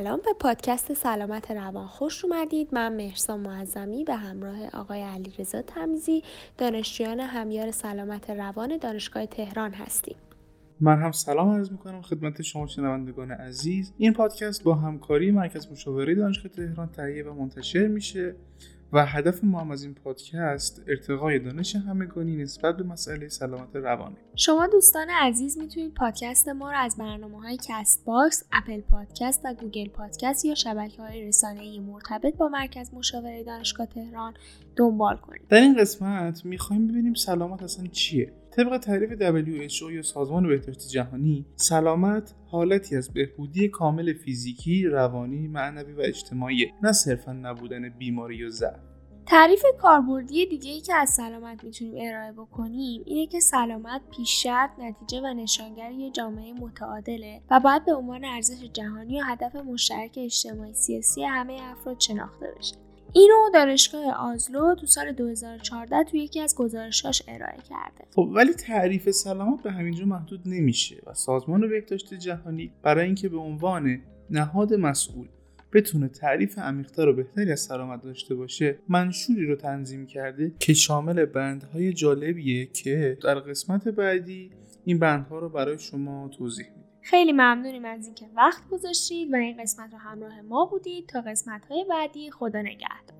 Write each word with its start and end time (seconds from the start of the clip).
سلام 0.00 0.20
به 0.24 0.32
پادکست 0.40 0.92
سلامت 0.92 1.50
روان. 1.50 1.86
خوش 1.86 2.24
اومدید. 2.24 2.68
من 2.72 2.96
مهرسان 2.96 3.40
معظمی 3.40 4.04
به 4.04 4.14
همراه 4.14 4.56
آقای 4.72 5.02
علیرضا 5.02 5.62
تمیزی 5.62 6.22
دانشجویان 6.58 7.20
همیار 7.20 7.70
سلامت 7.70 8.30
روان 8.30 8.78
دانشگاه 8.78 9.26
تهران 9.26 9.72
هستیم. 9.72 10.16
من 10.80 11.02
هم 11.02 11.12
سلام 11.12 11.48
عرض 11.48 11.70
می‌کنم 11.70 12.02
خدمت 12.02 12.42
شما 12.42 12.66
شنوندگان 12.66 13.30
عزیز. 13.30 13.92
این 13.98 14.12
پادکست 14.12 14.62
با 14.62 14.74
همکاری 14.74 15.30
مرکز 15.30 15.68
مشاوره 15.72 16.14
دانشگاه 16.14 16.52
تهران 16.52 16.88
تهیه 16.88 17.24
و 17.24 17.34
منتشر 17.34 17.86
میشه. 17.86 18.34
و 18.94 19.06
هدف 19.06 19.44
ما 19.44 19.60
هم 19.60 19.70
از 19.70 19.84
این 19.84 19.94
پادکست 19.94 20.82
ارتقای 20.88 21.38
دانش 21.38 21.76
همگانی 21.76 22.36
نسبت 22.36 22.76
به 22.76 22.82
مسئله 22.82 23.28
سلامت 23.28 23.76
روانی 23.76 24.16
شما 24.36 24.66
دوستان 24.66 25.06
عزیز 25.10 25.58
می‌تونید 25.58 25.94
پادکست 25.94 26.48
ما 26.48 26.70
رو 26.70 26.78
از 26.78 26.96
برنامه 26.96 27.40
های 27.40 27.58
Castbox، 27.68 28.44
Apple 28.52 28.80
Podcast 28.80 29.40
و 29.44 29.54
Google 29.54 29.88
Podcast 29.88 30.44
یا 30.44 30.54
شبکه 30.54 31.02
های 31.02 31.26
رسانه 31.26 31.80
مرتبط 31.80 32.36
با 32.36 32.48
مرکز 32.48 32.94
مشاوره 32.94 33.44
دانشگاه 33.44 33.86
تهران 33.86 34.34
دنبال 34.76 35.16
کنید. 35.16 35.42
در 35.48 35.60
این 35.60 35.76
قسمت 35.76 36.44
می‌خوایم 36.44 36.88
ببینیم 36.88 37.14
سلامت 37.14 37.62
اصلا 37.62 37.86
چیه؟ 37.86 38.32
طبق 38.56 38.78
تعریف 38.78 39.10
WHO 39.10 39.92
یا 39.92 40.02
سازمان 40.02 40.48
بهداشت 40.48 40.88
جهانی 40.88 41.46
سلامت 41.56 42.34
حالتی 42.46 42.96
از 42.96 43.12
بهبودی 43.12 43.68
کامل 43.68 44.12
فیزیکی، 44.12 44.86
روانی، 44.86 45.48
معنوی 45.48 45.92
و 45.92 46.00
اجتماعی 46.00 46.72
نه 46.82 46.92
صرفا 46.92 47.32
نبودن 47.32 47.88
بیماری 47.88 48.36
یا 48.36 48.50
ضعف. 48.50 48.93
تعریف 49.26 49.62
کاربردی 49.80 50.46
دیگه 50.46 50.70
ای 50.70 50.80
که 50.80 50.94
از 50.94 51.10
سلامت 51.10 51.64
می‌تونیم 51.64 51.94
ارائه 51.98 52.32
بکنیم 52.32 53.02
اینه 53.06 53.26
که 53.26 53.40
سلامت 53.40 54.00
پیش 54.16 54.46
نتیجه 54.78 55.20
و 55.20 55.34
نشانگر 55.34 55.90
یه 55.90 56.10
جامعه 56.10 56.52
متعادله 56.52 57.40
و 57.50 57.60
باید 57.60 57.84
به 57.84 57.94
عنوان 57.94 58.24
ارزش 58.24 58.64
جهانی 58.72 59.20
و 59.20 59.24
هدف 59.24 59.56
مشترک 59.56 60.10
اجتماعی 60.16 60.74
سیاسی 60.74 61.24
همه 61.24 61.58
افراد 61.62 62.00
شناخته 62.00 62.46
بشه. 62.58 62.76
اینو 63.12 63.50
دانشگاه 63.54 64.12
آزلو 64.12 64.74
تو 64.74 64.86
سال 64.86 65.12
2014 65.12 66.04
تو 66.04 66.16
یکی 66.16 66.40
از 66.40 66.56
گزارشاش 66.56 67.22
ارائه 67.28 67.56
کرده 67.68 68.04
خب 68.14 68.30
ولی 68.34 68.52
تعریف 68.52 69.10
سلامت 69.10 69.62
به 69.62 69.72
همینجا 69.72 70.04
محدود 70.04 70.40
نمیشه 70.46 70.96
و 71.06 71.14
سازمان 71.14 71.68
بهداشت 71.68 72.14
جهانی 72.14 72.72
برای 72.82 73.06
اینکه 73.06 73.28
به 73.28 73.38
عنوان 73.38 74.02
نهاد 74.30 74.74
مسئول 74.74 75.28
بتونه 75.74 76.08
تعریف 76.08 76.58
عمیقتر 76.58 77.08
و 77.08 77.12
بهتری 77.12 77.52
از 77.52 77.60
سلامت 77.60 78.02
داشته 78.02 78.34
باشه. 78.34 78.78
منشوری 78.88 79.46
رو 79.46 79.56
تنظیم 79.56 80.06
کرده 80.06 80.52
که 80.58 80.74
شامل 80.74 81.24
بندهای 81.24 81.92
جالبیه 81.92 82.66
که 82.66 83.18
در 83.22 83.34
قسمت 83.34 83.88
بعدی 83.88 84.50
این 84.84 84.98
بندها 84.98 85.38
رو 85.38 85.48
برای 85.48 85.78
شما 85.78 86.28
توضیح 86.28 86.66
میدیم. 86.66 86.84
خیلی 87.00 87.32
ممنونیم 87.32 87.84
از 87.84 88.06
اینکه 88.06 88.26
وقت 88.36 88.68
گذاشتید 88.68 89.32
و 89.32 89.36
این 89.36 89.62
قسمت 89.62 89.92
رو 89.92 89.98
همراه 89.98 90.40
ما 90.40 90.64
بودید. 90.64 91.06
تا 91.06 91.20
قسمت 91.20 91.66
های 91.66 91.84
بعدی 91.90 92.30
خدا 92.30 92.60
نگهدار. 92.60 93.13